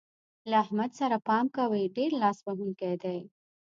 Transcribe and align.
له 0.49 0.55
احمد 0.63 0.91
سره 0.99 1.15
پام 1.27 1.45
کوئ؛ 1.55 1.83
ډېر 1.97 2.11
لاس 2.21 2.37
وهونکی 2.43 2.93
دی. 3.03 3.19